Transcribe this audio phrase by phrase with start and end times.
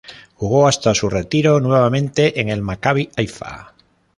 [0.33, 3.75] Jugó hasta su retiro nuevamente en el Maccabi Haifa.